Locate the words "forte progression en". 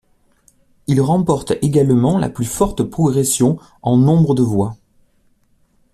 2.45-3.97